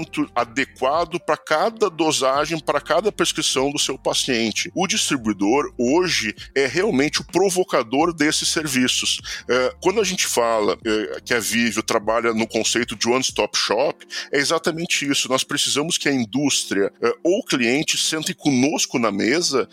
[0.04, 4.70] tratamento adequado para cada dosagem, para cada prescrição do seu paciente.
[4.74, 9.20] O distribuidor hoje é realmente o provocador desses serviços.
[9.44, 14.06] Uh, quando a gente fala uh, que a Vivio trabalha no conceito de one-stop shop,
[14.32, 15.28] é exatamente isso.
[15.28, 19.68] Nós precisamos que a indústria ou o cliente sentem conosco na mesa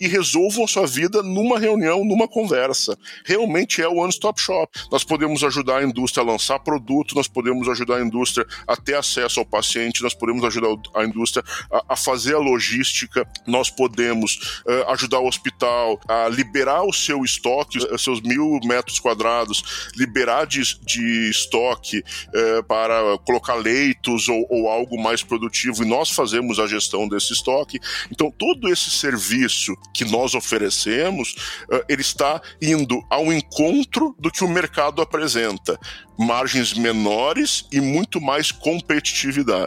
[0.00, 2.96] e resolvam sua vida numa reunião, numa conversa.
[3.24, 4.78] Realmente é o one-stop shop.
[4.90, 8.94] Nós podemos ajudar a indústria a lançar produto, nós podemos ajudar a indústria a ter
[8.94, 9.69] acesso ao paciente,
[10.02, 15.26] nós podemos ajudar a indústria a, a fazer a logística, nós podemos uh, ajudar o
[15.26, 21.98] hospital a liberar o seu estoque, os seus mil metros quadrados, liberar de, de estoque
[21.98, 27.32] uh, para colocar leitos ou, ou algo mais produtivo, e nós fazemos a gestão desse
[27.32, 27.78] estoque.
[28.10, 31.34] Então, todo esse serviço que nós oferecemos,
[31.70, 35.78] uh, ele está indo ao encontro do que o mercado apresenta
[36.18, 39.59] margens menores e muito mais competitividade.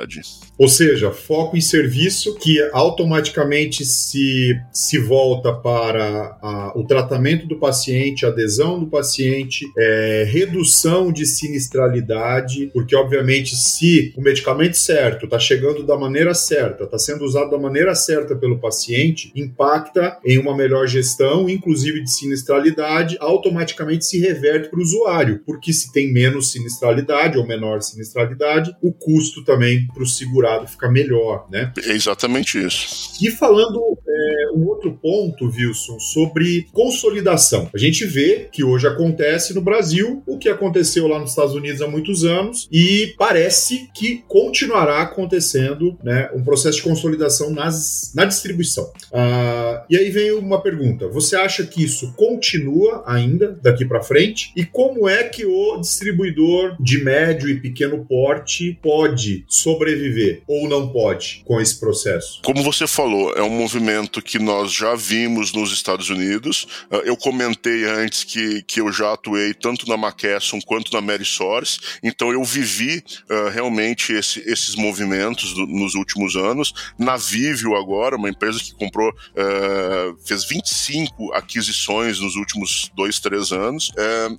[0.57, 7.57] Ou seja, foco em serviço que automaticamente se, se volta para a, o tratamento do
[7.57, 15.39] paciente, adesão do paciente, é, redução de sinistralidade, porque obviamente se o medicamento certo está
[15.39, 20.55] chegando da maneira certa, está sendo usado da maneira certa pelo paciente, impacta em uma
[20.55, 26.51] melhor gestão, inclusive de sinistralidade, automaticamente se reverte para o usuário, porque se tem menos
[26.51, 31.71] sinistralidade ou menor sinistralidade, o custo também para o segurado fica melhor, né?
[31.77, 33.13] É exatamente isso.
[33.21, 37.69] E falando é, um outro ponto, Wilson, sobre consolidação.
[37.73, 41.81] A gente vê que hoje acontece no Brasil o que aconteceu lá nos Estados Unidos
[41.81, 48.25] há muitos anos e parece que continuará acontecendo né, um processo de consolidação nas, na
[48.25, 48.91] distribuição.
[49.11, 54.51] Ah, e aí vem uma pergunta: você acha que isso continua ainda daqui para frente?
[54.55, 60.89] E como é que o distribuidor de médio e pequeno porte pode sobreviver ou não
[60.89, 62.41] pode com esse processo?
[62.43, 66.67] Como você falou, é um movimento que nós já vimos nos Estados Unidos.
[66.91, 71.79] Ah, eu comentei antes que, que eu já atuei tanto na McKesson quanto na Merisource,
[72.01, 76.73] então eu vivi uh, realmente esse, esses movimentos do, nos últimos anos.
[76.97, 83.51] Na Vivio agora, uma empresa que comprou, uh, fez 25 aquisições nos últimos dois, três
[83.51, 83.91] anos.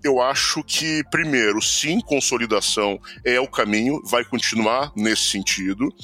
[0.02, 5.94] Eu acho que, primeiro, sim, consolidação é o caminho, vai continuar nesse sentido.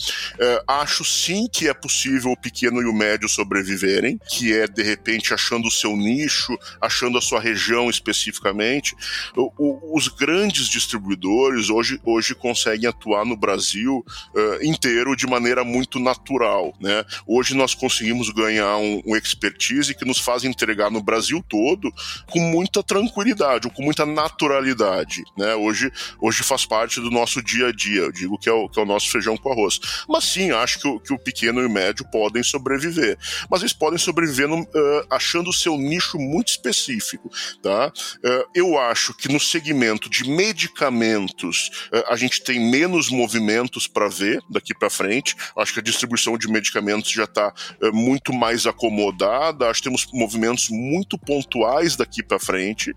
[0.67, 5.35] acho sim que é possível o pequeno e o médio sobreviverem, que é, de repente,
[5.35, 8.95] achando o seu nicho, achando a sua região especificamente.
[9.37, 15.65] O, o, os grandes distribuidores hoje, hoje conseguem atuar no Brasil uh, inteiro de maneira
[15.65, 16.73] muito natural.
[16.81, 17.05] Né?
[17.27, 21.93] Hoje nós conseguimos ganhar um, um expertise que nos faz entregar no Brasil todo
[22.31, 25.23] com muita tranquilidade, com muita naturalidade.
[25.37, 25.55] Né?
[25.57, 28.03] Hoje, hoje faz parte do nosso dia a dia.
[28.03, 29.81] Eu digo que é o, que é o nosso feijão com arroz.
[30.09, 33.19] Mas sim, acho que o, que o pequeno e o médio podem sobreviver.
[33.49, 37.31] Mas eles podem sobreviver no, uh, achando o seu nicho muito específico.
[37.63, 37.89] Tá?
[37.89, 44.09] Uh, eu acho que no segmento de medicamentos uh, a gente tem menos movimentos para
[44.09, 45.37] ver daqui para frente.
[45.57, 47.53] Acho que a distribuição de medicamentos já está
[47.93, 49.69] muito mais acomodada.
[49.69, 52.93] Acho que temos movimentos muito pontuais daqui para frente.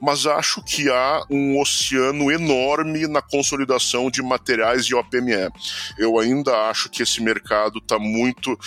[0.00, 5.50] Mas acho que há um oceano enorme na consolidação de materiais de OPME.
[5.98, 8.58] Eu ainda acho que esse mercado está muito,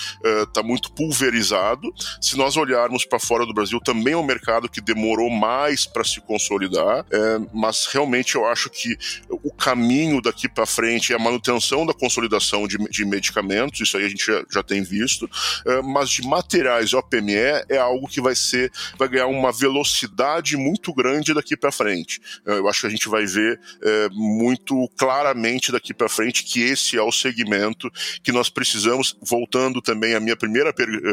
[0.54, 1.19] tá muito pulverizado.
[2.22, 6.04] Se nós olharmos para fora do Brasil, também é um mercado que demorou mais para
[6.04, 8.98] se consolidar, é, mas realmente eu acho que
[9.30, 14.06] o caminho daqui para frente é a manutenção da consolidação de, de, medicamentos, isso aí
[14.06, 15.30] a gente já, já tem visto,
[15.66, 17.36] é, mas de materiais OPME
[17.70, 22.22] é algo que vai ser, vai ganhar uma velocidade muito grande daqui para frente.
[22.46, 26.62] É, eu acho que a gente vai ver é, muito claramente daqui para frente que
[26.62, 27.90] esse é o segmento
[28.24, 31.09] que nós precisamos, voltando também à minha primeira, é,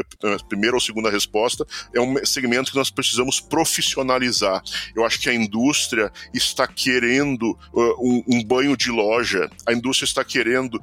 [0.49, 4.63] primeira ou segunda resposta, é um segmento que nós precisamos profissionalizar.
[4.95, 10.07] Eu acho que a indústria está querendo uh, um, um banho de loja, a indústria
[10.07, 10.81] está querendo uh,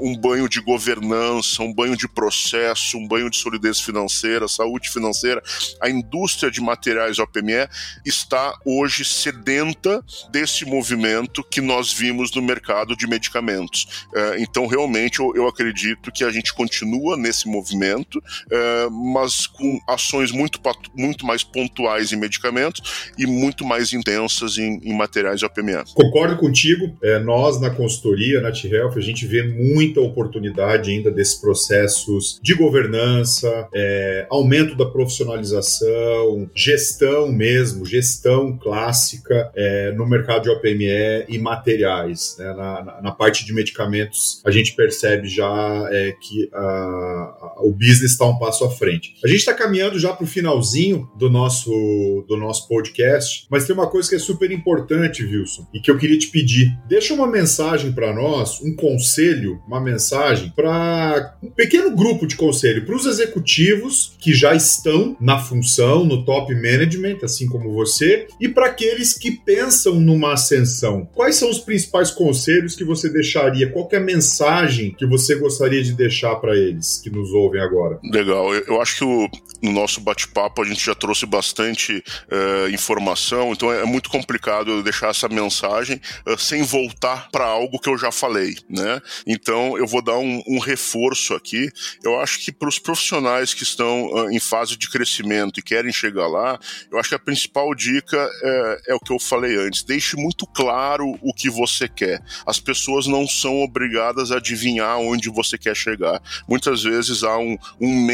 [0.00, 5.42] um banho de governança, um banho de processo, um banho de solidez financeira, saúde financeira.
[5.80, 7.68] A indústria de materiais OPME
[8.04, 14.06] está hoje sedenta desse movimento que nós vimos no mercado de medicamentos.
[14.12, 18.22] Uh, então, realmente, eu, eu, acredito que a gente continua nesse movimento,
[18.56, 20.60] uh, mas com ações muito,
[20.94, 25.84] muito mais pontuais em medicamentos e muito mais intensas em, em materiais OPME.
[25.94, 26.96] Concordo contigo.
[27.02, 32.54] É, nós, na consultoria, na T-Health, a gente vê muita oportunidade ainda desses processos de
[32.54, 41.38] governança, é, aumento da profissionalização, gestão mesmo, gestão clássica é, no mercado de OPME e
[41.38, 42.36] materiais.
[42.38, 42.46] Né?
[42.46, 47.72] Na, na, na, parte de medicamentos, a gente percebe já é, que a, a, o
[47.72, 49.14] business está um passo à frente.
[49.24, 53.74] A gente está caminhando já para o finalzinho do nosso, do nosso podcast, mas tem
[53.74, 56.76] uma coisa que é super importante, Wilson, e que eu queria te pedir.
[56.88, 62.84] Deixa uma mensagem para nós, um conselho, uma mensagem para um pequeno grupo de conselho,
[62.84, 68.48] para os executivos que já estão na função, no top management, assim como você, e
[68.48, 71.08] para aqueles que pensam numa ascensão.
[71.14, 73.70] Quais são os principais conselhos que você deixaria?
[73.70, 77.98] Qual é a mensagem que você gostaria de deixar para eles que nos ouvem agora?
[78.12, 79.28] Legal, eu acho que o,
[79.62, 85.08] no nosso bate-papo a gente já trouxe bastante uh, informação, então é muito complicado deixar
[85.08, 89.00] essa mensagem uh, sem voltar para algo que eu já falei, né?
[89.26, 91.68] Então eu vou dar um, um reforço aqui.
[92.02, 95.92] Eu acho que para os profissionais que estão uh, em fase de crescimento e querem
[95.92, 96.58] chegar lá,
[96.90, 100.46] eu acho que a principal dica é, é o que eu falei antes: deixe muito
[100.46, 102.22] claro o que você quer.
[102.46, 106.22] As pessoas não são obrigadas a adivinhar onde você quer chegar.
[106.48, 108.04] Muitas vezes há um, um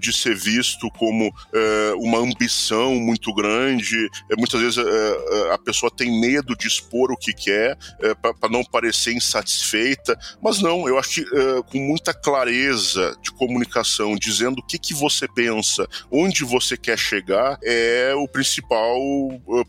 [0.00, 4.08] de ser visto como uh, uma ambição muito grande.
[4.36, 7.76] muitas vezes uh, a pessoa tem medo de expor o que quer
[8.22, 10.18] para não parecer insatisfeita.
[10.42, 11.24] Mas não, eu acho que
[11.70, 17.58] com muita clareza de comunicação, dizendo o que, que você pensa, onde você quer chegar,
[17.62, 18.98] é o principal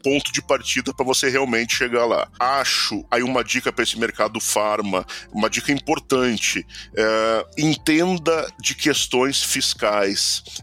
[0.03, 2.27] ponto de partida para você realmente chegar lá.
[2.39, 6.65] Acho aí uma dica para esse mercado farma, uma dica importante:
[6.95, 9.70] é, entenda de questões fiscais,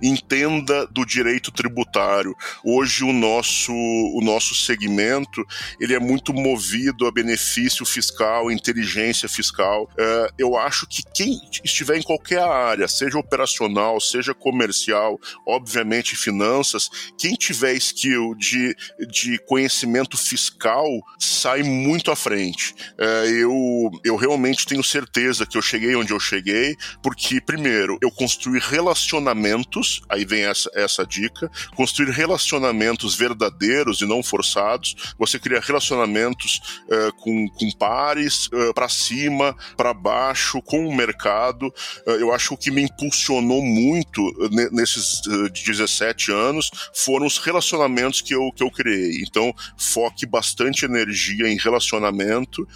[0.02, 2.34] entenda do direito tributário.
[2.64, 5.44] Hoje o nosso o nosso segmento
[5.80, 9.88] ele é muito movido a benefício fiscal, inteligência fiscal.
[9.98, 16.88] É, eu acho que quem estiver em qualquer área, seja operacional, seja comercial, obviamente finanças,
[17.16, 18.74] quem tiver skill de,
[19.10, 20.86] de conhecimento fiscal
[21.18, 22.74] sai muito à frente.
[22.98, 28.10] É, eu, eu realmente tenho certeza que eu cheguei onde eu cheguei, porque, primeiro, eu
[28.10, 28.58] construí
[28.98, 35.14] relacionamentos, aí vem essa, essa dica, construir relacionamentos verdadeiros e não forçados.
[35.18, 41.72] Você cria relacionamentos é, com, com pares, é, para cima, para baixo, com o mercado.
[42.06, 44.22] É, eu acho que o que me impulsionou muito
[44.72, 45.20] nesses
[45.64, 49.22] 17 anos foram os relacionamentos que eu, que eu criei.
[49.22, 52.66] Então, foque bastante energia em relacionamento.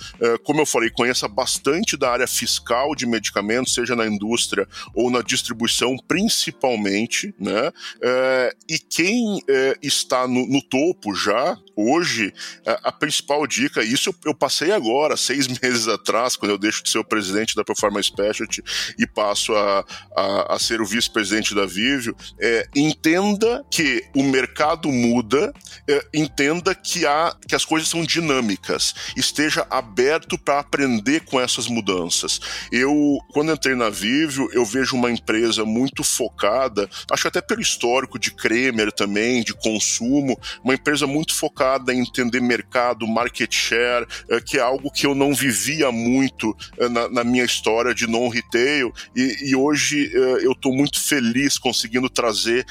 [0.45, 5.23] Como eu falei, conheça bastante da área fiscal de medicamentos, seja na indústria ou na
[5.23, 7.73] distribuição, principalmente, né?
[8.03, 12.35] É, e quem é, está no, no, topo já, hoje,
[12.67, 16.91] a principal dica, isso eu, eu, passei agora, seis meses atrás, quando eu deixo de
[16.91, 18.63] ser o presidente da Performance Specialty
[18.99, 24.93] e passo a, a, a ser o vice-presidente da Vivio, é, entenda que o mercado
[24.93, 25.51] muda,
[25.89, 31.69] é, entenda que, há, que as coisas são dinâmicas, esteja aberto para aprender com essas
[31.69, 32.39] mudanças.
[32.71, 38.19] Eu, quando entrei na Vivio, eu vejo uma empresa muito focada, acho até pelo histórico
[38.19, 44.41] de Kremer também, de consumo, uma empresa muito focada em entender mercado, market share, é,
[44.41, 48.93] que é algo que eu não vivia muito é, na, na minha história de non-retail,
[49.15, 52.65] e, e, hoje é, eu estou muito feliz conseguindo trazer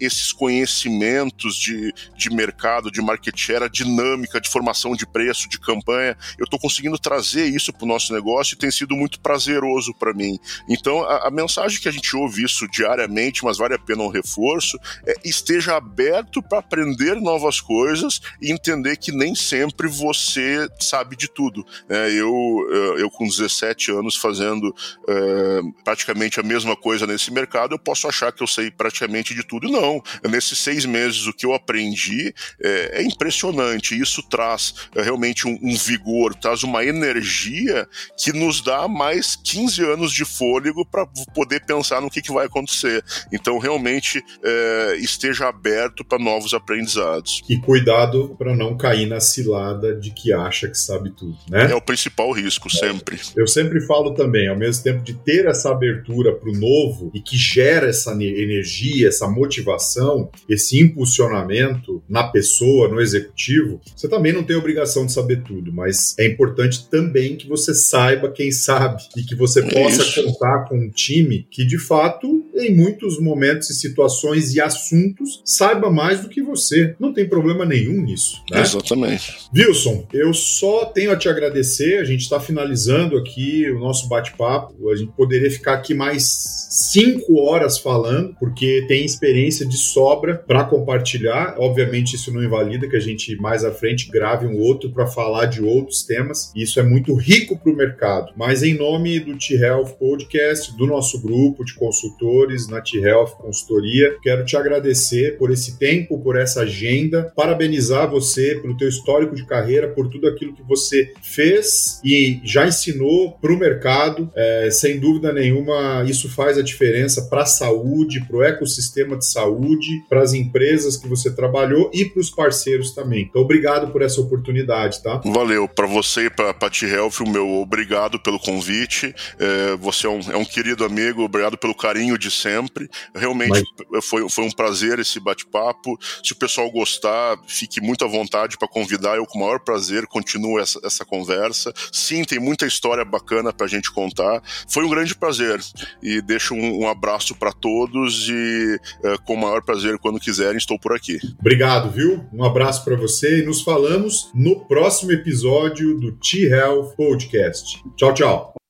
[0.00, 5.58] esses conhecimentos de, de mercado, de market share, a dinâmica de formação de preço, de
[5.58, 6.16] campanha.
[6.38, 10.12] Eu estou conseguindo trazer isso para o nosso negócio e tem sido muito prazeroso para
[10.12, 10.38] mim.
[10.68, 14.08] Então, a, a, mensagem que a gente ouve isso diariamente, mas vale a pena um
[14.08, 21.16] reforço, é esteja aberto para aprender novas coisas e entender que nem sempre você sabe
[21.16, 21.64] de tudo.
[21.88, 24.74] É, eu, eu, com 17 anos fazendo
[25.08, 29.42] é, praticamente a mesma coisa nesse mercado, eu posso achar que eu sei praticamente de
[29.42, 29.68] tudo.
[29.68, 30.02] Não.
[30.28, 33.98] Nesses seis meses, o que eu aprendi é, é impressionante.
[33.98, 39.84] Isso traz é, realmente um, um, vigor, traz uma energia que nos dá mais 15
[39.84, 43.04] anos de fôlego para poder pensar no que, que vai acontecer.
[43.32, 47.42] Então, realmente, é, esteja aberto para novos aprendizados.
[47.48, 51.70] E cuidado para não cair na cilada de que acha que sabe tudo, né?
[51.70, 53.18] É o principal risco, sempre.
[53.36, 57.20] Eu sempre falo também, ao mesmo tempo de ter essa abertura para o novo e
[57.20, 64.42] que gera essa energia, essa motivação, esse impulsionamento na pessoa, no executivo, você também não
[64.42, 69.22] tem obrigação de saber tudo, mas é importante também que você saiba quem sabe e
[69.22, 70.24] que você possa Isso.
[70.24, 72.51] contar com um time que de fato, listening.
[72.54, 76.94] Em muitos momentos e situações e assuntos, saiba mais do que você.
[76.98, 78.42] Não tem problema nenhum nisso.
[78.50, 78.60] Né?
[78.60, 79.36] Exatamente.
[79.54, 81.98] Wilson, eu só tenho a te agradecer.
[81.98, 84.90] A gente está finalizando aqui o nosso bate-papo.
[84.90, 90.64] A gente poderia ficar aqui mais cinco horas falando, porque tem experiência de sobra para
[90.64, 91.56] compartilhar.
[91.58, 95.46] Obviamente, isso não invalida que a gente mais à frente grave um outro para falar
[95.46, 96.52] de outros temas.
[96.54, 98.32] Isso é muito rico para o mercado.
[98.36, 104.44] Mas em nome do T-Health Podcast, do nosso grupo de consultores na T-Health Consultoria, quero
[104.44, 109.88] te agradecer por esse tempo, por essa agenda, parabenizar você pelo teu histórico de carreira,
[109.88, 114.30] por tudo aquilo que você fez e já ensinou para o mercado.
[114.34, 119.26] É, sem dúvida nenhuma, isso faz a diferença para a saúde, para o ecossistema de
[119.26, 123.26] saúde, para as empresas que você trabalhou e para os parceiros também.
[123.28, 125.20] Então, obrigado por essa oportunidade, tá?
[125.24, 125.68] Valeu.
[125.68, 129.14] Para você e para a Pati Health, o meu obrigado pelo convite.
[129.38, 132.88] É, você é um, é um, querido amigo, obrigado pelo carinho de sempre.
[133.14, 134.04] Realmente Mas...
[134.04, 135.98] foi, foi um prazer esse bate-papo.
[136.22, 139.16] Se o pessoal gostar, fique muito à vontade para convidar.
[139.16, 141.72] Eu, com o maior prazer, continuo essa, essa conversa.
[141.90, 144.42] Sim, tem muita história bacana para a gente contar.
[144.68, 145.60] Foi um grande prazer
[146.02, 150.56] e deixo um, um abraço para todos e é, com o maior prazer, quando quiserem,
[150.56, 151.18] estou por aqui.
[151.38, 152.24] Obrigado, viu?
[152.32, 157.82] Um abraço para você e nos falamos no próximo episódio do T-Health Podcast.
[157.96, 158.61] Tchau, tchau.